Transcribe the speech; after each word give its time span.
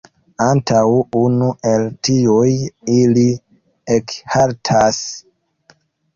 Antaŭ 0.43 0.79
unu 1.19 1.49
el 1.73 1.85
tiuj 2.07 2.47
ili 2.95 3.27
ekhaltas. 3.99 5.01